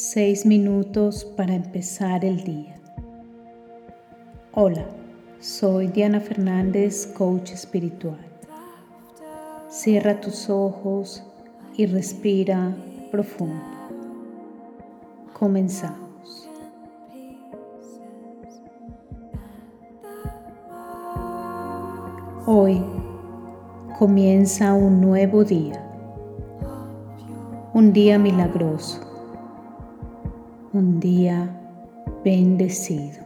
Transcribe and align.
Seis 0.00 0.46
minutos 0.46 1.24
para 1.24 1.56
empezar 1.56 2.24
el 2.24 2.44
día. 2.44 2.76
Hola, 4.52 4.86
soy 5.40 5.88
Diana 5.88 6.20
Fernández, 6.20 7.04
coach 7.04 7.50
espiritual. 7.50 8.24
Cierra 9.68 10.20
tus 10.20 10.48
ojos 10.48 11.24
y 11.76 11.86
respira 11.86 12.76
profundo. 13.10 13.60
Comenzamos. 15.36 16.48
Hoy 22.46 22.80
comienza 23.98 24.74
un 24.74 25.00
nuevo 25.00 25.42
día, 25.42 25.84
un 27.74 27.92
día 27.92 28.16
milagroso 28.20 29.07
un 30.78 31.00
día 31.00 31.50
bendecido. 32.24 33.18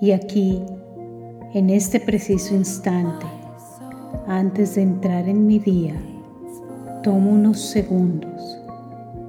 Y 0.00 0.12
aquí, 0.12 0.62
en 1.52 1.70
este 1.70 1.98
preciso 1.98 2.54
instante, 2.54 3.26
antes 4.28 4.76
de 4.76 4.82
entrar 4.82 5.28
en 5.28 5.46
mi 5.48 5.58
día, 5.58 5.94
tomo 7.02 7.32
unos 7.32 7.58
segundos 7.58 8.62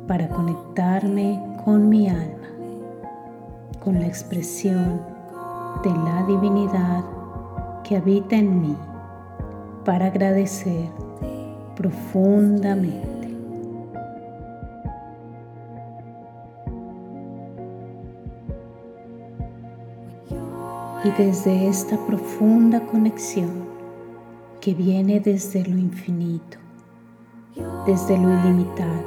para 0.07 0.29
conectarme 0.29 1.41
con 1.65 1.89
mi 1.89 2.07
alma, 2.07 2.49
con 3.83 3.99
la 3.99 4.05
expresión 4.05 5.01
de 5.83 5.89
la 5.89 6.25
divinidad 6.27 7.03
que 7.83 7.97
habita 7.97 8.35
en 8.35 8.61
mí, 8.61 8.75
para 9.83 10.07
agradecer 10.07 10.89
profundamente 11.75 13.18
y 21.03 21.11
desde 21.11 21.67
esta 21.67 21.97
profunda 22.05 22.81
conexión 22.81 23.49
que 24.59 24.73
viene 24.73 25.19
desde 25.19 25.63
lo 25.65 25.77
infinito, 25.77 26.57
desde 27.85 28.17
lo 28.17 28.29
ilimitado, 28.29 29.05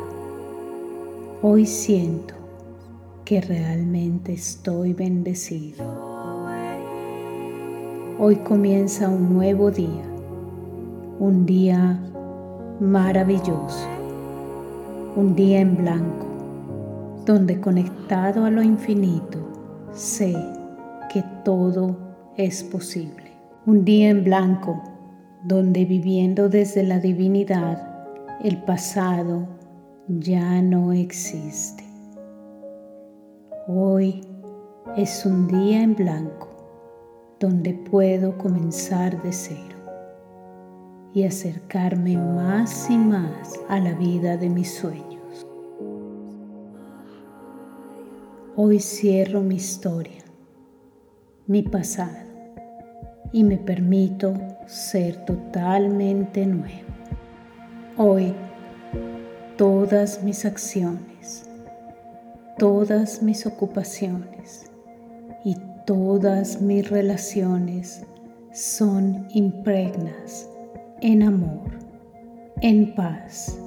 hoy 1.42 1.66
siento 1.66 2.34
que 3.24 3.40
realmente 3.40 4.32
estoy 4.32 4.94
bendecido. 4.94 5.84
Hoy 8.18 8.36
comienza 8.36 9.08
un 9.08 9.34
nuevo 9.34 9.70
día, 9.70 10.04
un 11.18 11.44
día 11.44 12.00
maravilloso, 12.80 13.86
un 15.16 15.34
día 15.34 15.60
en 15.60 15.76
blanco, 15.76 16.26
donde 17.26 17.60
conectado 17.60 18.44
a 18.44 18.50
lo 18.50 18.62
infinito 18.62 19.38
sé 19.92 20.61
que 21.12 21.22
todo 21.44 21.96
es 22.36 22.64
posible. 22.64 23.32
Un 23.66 23.84
día 23.84 24.08
en 24.08 24.24
blanco 24.24 24.82
donde 25.44 25.84
viviendo 25.84 26.48
desde 26.48 26.82
la 26.82 27.00
divinidad 27.00 28.06
el 28.42 28.62
pasado 28.62 29.46
ya 30.08 30.62
no 30.62 30.92
existe. 30.92 31.84
Hoy 33.68 34.26
es 34.96 35.26
un 35.26 35.48
día 35.48 35.82
en 35.82 35.94
blanco 35.94 36.48
donde 37.38 37.74
puedo 37.74 38.38
comenzar 38.38 39.20
de 39.22 39.32
cero 39.32 39.76
y 41.12 41.24
acercarme 41.24 42.16
más 42.16 42.88
y 42.88 42.96
más 42.96 43.60
a 43.68 43.78
la 43.78 43.92
vida 43.92 44.38
de 44.38 44.48
mis 44.48 44.72
sueños. 44.72 45.46
Hoy 48.56 48.80
cierro 48.80 49.42
mi 49.42 49.56
historia 49.56 50.21
mi 51.46 51.62
pasado 51.62 52.16
y 53.32 53.42
me 53.42 53.56
permito 53.56 54.34
ser 54.66 55.24
totalmente 55.24 56.46
nuevo. 56.46 56.92
Hoy 57.96 58.32
todas 59.56 60.22
mis 60.22 60.44
acciones, 60.44 61.50
todas 62.58 63.22
mis 63.22 63.44
ocupaciones 63.46 64.70
y 65.44 65.56
todas 65.84 66.60
mis 66.60 66.88
relaciones 66.88 68.06
son 68.52 69.26
impregnas 69.30 70.48
en 71.00 71.22
amor, 71.22 71.70
en 72.60 72.94
paz 72.94 73.58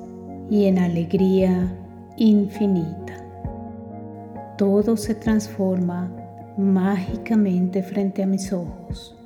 y 0.49 0.65
en 0.65 0.79
alegría 0.79 1.75
infinita. 2.15 3.21
Todo 4.57 4.95
se 4.95 5.15
transforma 5.15 6.09
mágicamente 6.57 7.83
frente 7.83 8.23
a 8.23 8.27
mis 8.27 8.53
ojos, 8.53 9.17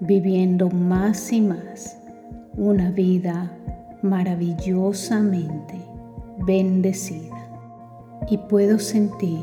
viviendo 0.00 0.68
más 0.70 1.32
y 1.32 1.40
más 1.40 1.98
una 2.56 2.90
vida 2.90 3.50
maravillosamente 4.02 5.74
bendecida. 6.46 7.36
Y 8.30 8.38
puedo 8.38 8.78
sentir 8.78 9.40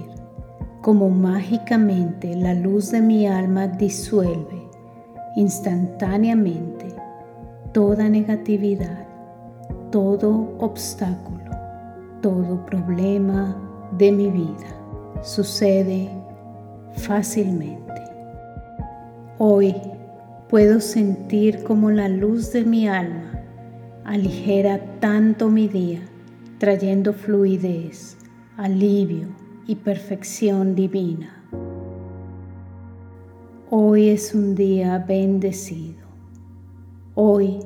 como 0.82 1.10
mágicamente 1.10 2.36
la 2.36 2.54
luz 2.54 2.92
de 2.92 3.02
mi 3.02 3.28
alma 3.28 3.68
disuelve 3.68 4.66
instantáneamente 5.36 6.86
toda 7.74 8.08
negatividad, 8.08 9.06
todo 9.92 10.56
obstáculo, 10.60 11.52
todo 12.22 12.66
problema 12.66 13.58
de 13.98 14.12
mi 14.12 14.30
vida. 14.30 15.22
Sucede 15.22 16.10
fácilmente. 16.98 18.02
Hoy 19.38 19.76
puedo 20.50 20.80
sentir 20.80 21.64
como 21.64 21.92
la 21.92 22.08
luz 22.08 22.54
de 22.54 22.64
mi 22.64 22.88
alma 22.88 23.42
aligera 24.06 24.80
tanto 25.00 25.50
mi 25.50 25.68
día, 25.68 26.02
trayendo 26.60 27.12
fluidez, 27.12 28.18
alivio 28.56 29.28
y 29.68 29.76
perfección 29.76 30.76
divina. 30.76 31.44
Hoy 33.70 34.10
es 34.10 34.36
un 34.36 34.56
día 34.56 35.00
bendecido. 35.00 36.06
Hoy 37.16 37.60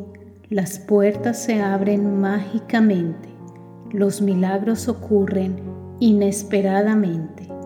las 0.49 0.79
puertas 0.79 1.43
se 1.43 1.61
abren 1.61 2.19
mágicamente, 2.19 3.29
los 3.91 4.21
milagros 4.21 4.87
ocurren 4.87 5.57
inesperadamente 5.99 7.58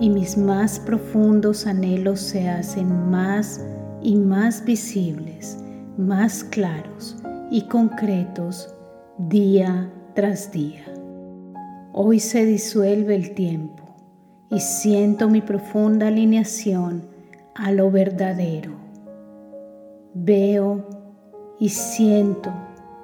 y 0.00 0.10
mis 0.10 0.36
más 0.36 0.80
profundos 0.80 1.66
anhelos 1.66 2.20
se 2.20 2.48
hacen 2.48 3.10
más 3.10 3.64
y 4.02 4.16
más 4.16 4.64
visibles, 4.64 5.58
más 5.96 6.44
claros 6.44 7.16
y 7.50 7.62
concretos 7.68 8.74
día 9.18 9.90
tras 10.14 10.50
día. 10.50 10.84
Hoy 11.92 12.18
se 12.18 12.44
disuelve 12.44 13.14
el 13.14 13.34
tiempo 13.34 13.84
y 14.50 14.60
siento 14.60 15.28
mi 15.28 15.40
profunda 15.40 16.08
alineación 16.08 17.04
a 17.54 17.70
lo 17.70 17.90
verdadero. 17.90 18.72
Veo 20.14 20.84
y 21.60 21.68
siento 21.68 22.52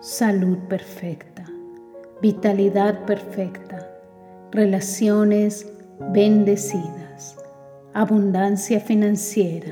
salud 0.00 0.58
perfecta, 0.68 1.44
vitalidad 2.20 3.04
perfecta, 3.04 3.88
relaciones 4.50 5.66
bendecidas, 6.08 7.36
abundancia 7.92 8.80
financiera 8.80 9.70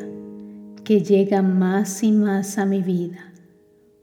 que 0.85 1.01
llega 1.01 1.43
más 1.43 2.03
y 2.03 2.13
más 2.13 2.59
a 2.59 2.67
mi 2.67 2.83
vida, 2.83 3.33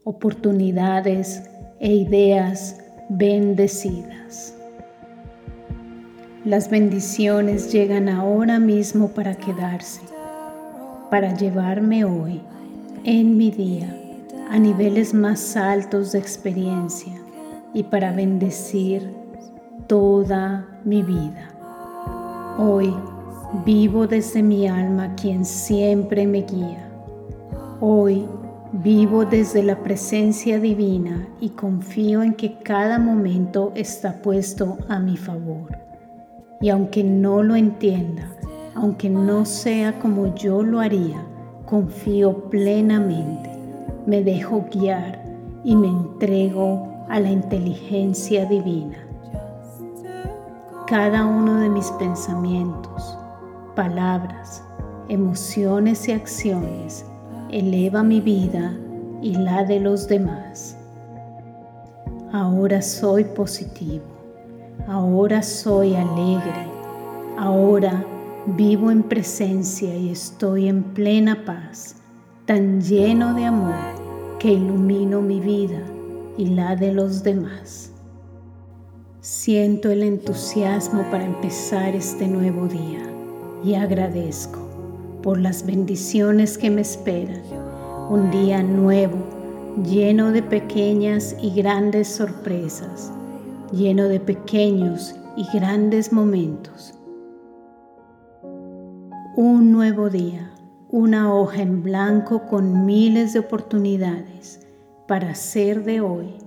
oportunidades 0.04 1.42
e 1.80 1.94
ideas 1.94 2.78
bendecidas. 3.08 4.54
Las 6.44 6.68
bendiciones 6.68 7.72
llegan 7.72 8.08
ahora 8.08 8.58
mismo 8.58 9.08
para 9.08 9.34
quedarse, 9.34 10.02
para 11.10 11.34
llevarme 11.34 12.04
hoy, 12.04 12.40
en 13.04 13.36
mi 13.36 13.50
día, 13.50 13.88
a 14.50 14.58
niveles 14.58 15.14
más 15.14 15.56
altos 15.56 16.12
de 16.12 16.18
experiencia 16.18 17.14
y 17.72 17.84
para 17.84 18.12
bendecir 18.12 19.10
toda 19.86 20.80
mi 20.84 21.02
vida. 21.02 21.55
Hoy 22.58 22.94
vivo 23.66 24.06
desde 24.06 24.42
mi 24.42 24.66
alma 24.66 25.14
quien 25.14 25.44
siempre 25.44 26.26
me 26.26 26.40
guía. 26.40 26.90
Hoy 27.82 28.24
vivo 28.72 29.26
desde 29.26 29.62
la 29.62 29.82
presencia 29.82 30.58
divina 30.58 31.28
y 31.38 31.50
confío 31.50 32.22
en 32.22 32.32
que 32.32 32.56
cada 32.60 32.98
momento 32.98 33.72
está 33.74 34.22
puesto 34.22 34.78
a 34.88 34.98
mi 34.98 35.18
favor. 35.18 35.76
Y 36.62 36.70
aunque 36.70 37.04
no 37.04 37.42
lo 37.42 37.56
entienda, 37.56 38.32
aunque 38.74 39.10
no 39.10 39.44
sea 39.44 39.98
como 39.98 40.34
yo 40.34 40.62
lo 40.62 40.80
haría, 40.80 41.26
confío 41.66 42.48
plenamente, 42.48 43.50
me 44.06 44.22
dejo 44.22 44.64
guiar 44.72 45.22
y 45.62 45.76
me 45.76 45.88
entrego 45.88 47.04
a 47.10 47.20
la 47.20 47.30
inteligencia 47.30 48.46
divina. 48.46 49.05
Cada 50.86 51.26
uno 51.26 51.58
de 51.58 51.68
mis 51.68 51.90
pensamientos, 51.92 53.18
palabras, 53.74 54.62
emociones 55.08 56.06
y 56.06 56.12
acciones 56.12 57.04
eleva 57.50 58.04
mi 58.04 58.20
vida 58.20 58.72
y 59.20 59.34
la 59.34 59.64
de 59.64 59.80
los 59.80 60.06
demás. 60.06 60.76
Ahora 62.32 62.82
soy 62.82 63.24
positivo, 63.24 64.04
ahora 64.86 65.42
soy 65.42 65.96
alegre, 65.96 66.68
ahora 67.36 68.04
vivo 68.46 68.92
en 68.92 69.02
presencia 69.02 69.92
y 69.92 70.10
estoy 70.10 70.68
en 70.68 70.84
plena 70.84 71.44
paz, 71.44 71.96
tan 72.44 72.80
lleno 72.80 73.34
de 73.34 73.46
amor 73.46 73.74
que 74.38 74.52
ilumino 74.52 75.20
mi 75.20 75.40
vida 75.40 75.82
y 76.36 76.46
la 76.46 76.76
de 76.76 76.92
los 76.92 77.24
demás. 77.24 77.95
Siento 79.28 79.90
el 79.90 80.04
entusiasmo 80.04 81.02
para 81.10 81.24
empezar 81.24 81.96
este 81.96 82.28
nuevo 82.28 82.68
día 82.68 83.00
y 83.64 83.74
agradezco 83.74 84.60
por 85.20 85.40
las 85.40 85.66
bendiciones 85.66 86.56
que 86.56 86.70
me 86.70 86.82
esperan. 86.82 87.42
Un 88.08 88.30
día 88.30 88.62
nuevo, 88.62 89.18
lleno 89.82 90.30
de 90.30 90.44
pequeñas 90.44 91.34
y 91.42 91.50
grandes 91.50 92.06
sorpresas, 92.06 93.10
lleno 93.72 94.04
de 94.04 94.20
pequeños 94.20 95.16
y 95.36 95.44
grandes 95.52 96.12
momentos. 96.12 96.94
Un 99.34 99.72
nuevo 99.72 100.08
día, 100.08 100.52
una 100.88 101.34
hoja 101.34 101.62
en 101.62 101.82
blanco 101.82 102.46
con 102.46 102.86
miles 102.86 103.32
de 103.32 103.40
oportunidades 103.40 104.60
para 105.08 105.30
hacer 105.30 105.82
de 105.82 106.00
hoy 106.00 106.45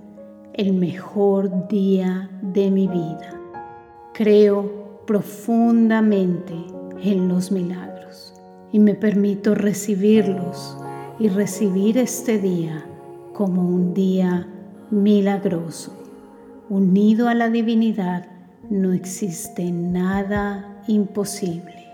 el 0.60 0.74
mejor 0.74 1.68
día 1.68 2.28
de 2.42 2.70
mi 2.70 2.86
vida. 2.86 3.40
Creo 4.12 5.00
profundamente 5.06 6.52
en 7.02 7.28
los 7.28 7.50
milagros 7.50 8.34
y 8.70 8.78
me 8.78 8.94
permito 8.94 9.54
recibirlos 9.54 10.76
y 11.18 11.28
recibir 11.28 11.96
este 11.96 12.38
día 12.38 12.84
como 13.32 13.62
un 13.62 13.94
día 13.94 14.48
milagroso. 14.90 15.96
Unido 16.68 17.28
a 17.28 17.34
la 17.34 17.48
divinidad 17.48 18.26
no 18.68 18.92
existe 18.92 19.72
nada 19.72 20.82
imposible. 20.86 21.86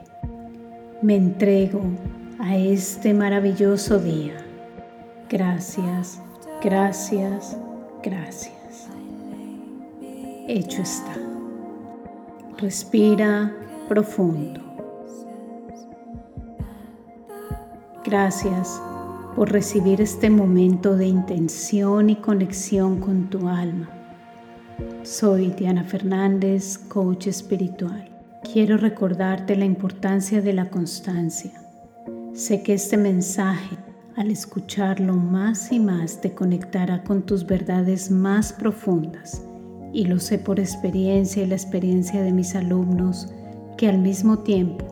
Me 1.03 1.15
entrego 1.15 1.83
a 2.41 2.57
este 2.57 3.15
maravilloso 3.15 4.01
día. 4.01 4.35
Gracias, 5.31 6.21
gracias, 6.61 7.57
gracias. 8.07 8.89
Hecho 10.49 10.83
está. 10.83 11.17
Respira 12.57 13.53
profundo. 13.89 14.61
Gracias 18.05 18.81
por 19.35 19.51
recibir 19.51 20.01
este 20.01 20.31
momento 20.31 20.97
de 20.97 21.07
intención 21.07 22.09
y 22.09 22.17
conexión 22.17 23.01
con 23.01 23.29
tu 23.29 23.49
alma. 23.49 23.91
Soy 25.03 25.49
Diana 25.49 25.83
Fernández, 25.83 26.79
coach 26.79 27.27
espiritual. 27.27 28.09
Quiero 28.53 28.77
recordarte 28.77 29.57
la 29.57 29.65
importancia 29.65 30.41
de 30.41 30.53
la 30.53 30.71
constancia. 30.71 31.51
Sé 32.35 32.63
que 32.63 32.75
este 32.75 32.97
mensaje, 32.97 33.77
al 34.17 34.31
escucharlo 34.31 35.13
más 35.13 35.71
y 35.71 35.79
más, 35.79 36.23
te 36.23 36.33
conectará 36.33 37.05
con 37.05 37.23
tus 37.23 37.47
verdades 37.47 38.11
más 38.11 38.51
profundas. 38.51 39.43
Y 39.93 40.07
lo 40.07 40.19
sé 40.19 40.39
por 40.39 40.59
experiencia 40.59 41.43
y 41.43 41.47
la 41.47 41.55
experiencia 41.55 42.23
de 42.23 42.33
mis 42.33 42.55
alumnos, 42.55 43.29
que 43.77 43.89
al 43.89 43.99
mismo 43.99 44.39
tiempo 44.39 44.87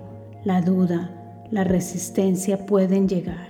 la 0.44 0.60
duda, 0.60 1.10
la 1.50 1.64
resistencia 1.64 2.66
pueden 2.66 3.08
llegar. 3.08 3.48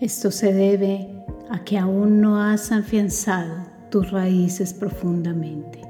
Esto 0.00 0.30
se 0.30 0.54
debe 0.54 1.06
a 1.50 1.64
que 1.64 1.76
aún 1.76 2.22
no 2.22 2.40
has 2.40 2.72
afianzado 2.72 3.56
tus 3.90 4.10
raíces 4.10 4.72
profundamente. 4.72 5.82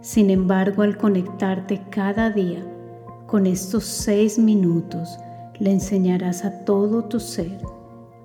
Sin 0.00 0.28
embargo, 0.28 0.82
al 0.82 0.96
conectarte 0.96 1.80
cada 1.90 2.30
día 2.30 2.64
con 3.28 3.46
estos 3.46 3.84
seis 3.84 4.40
minutos, 4.40 5.18
le 5.60 5.70
enseñarás 5.70 6.44
a 6.44 6.64
todo 6.64 7.04
tu 7.04 7.20
ser 7.20 7.56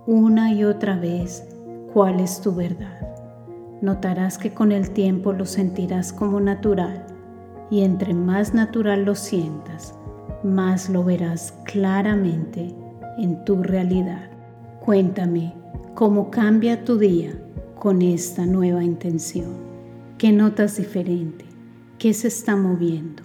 una 0.07 0.53
y 0.53 0.63
otra 0.63 0.95
vez 0.97 1.45
cuál 1.93 2.21
es 2.21 2.39
tu 2.39 2.55
verdad. 2.55 2.97
Notarás 3.81 4.37
que 4.37 4.53
con 4.53 4.71
el 4.71 4.91
tiempo 4.91 5.33
lo 5.33 5.45
sentirás 5.45 6.13
como 6.13 6.39
natural 6.39 7.05
y 7.69 7.81
entre 7.81 8.13
más 8.13 8.53
natural 8.53 9.03
lo 9.03 9.15
sientas, 9.15 9.93
más 10.45 10.89
lo 10.89 11.03
verás 11.03 11.53
claramente 11.65 12.73
en 13.17 13.43
tu 13.43 13.61
realidad. 13.61 14.29
Cuéntame 14.79 15.53
cómo 15.93 16.31
cambia 16.31 16.85
tu 16.85 16.97
día 16.97 17.37
con 17.77 18.01
esta 18.01 18.45
nueva 18.45 18.85
intención. 18.85 19.57
¿Qué 20.17 20.31
notas 20.31 20.77
diferente? 20.77 21.43
¿Qué 21.99 22.13
se 22.13 22.29
está 22.29 22.55
moviendo? 22.55 23.23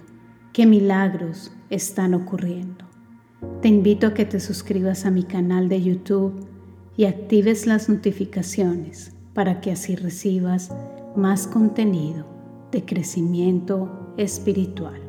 ¿Qué 0.51 0.65
milagros 0.65 1.53
están 1.69 2.13
ocurriendo? 2.13 2.83
Te 3.61 3.69
invito 3.69 4.07
a 4.07 4.13
que 4.13 4.25
te 4.25 4.41
suscribas 4.41 5.05
a 5.05 5.11
mi 5.11 5.23
canal 5.23 5.69
de 5.69 5.81
YouTube 5.81 6.52
y 6.95 7.05
actives 7.05 7.65
las 7.65 7.89
notificaciones 7.89 9.15
para 9.33 9.59
que 9.61 9.71
así 9.71 9.95
recibas 9.95 10.69
más 11.15 11.47
contenido 11.47 12.27
de 12.71 12.85
crecimiento 12.85 14.13
espiritual. 14.17 15.01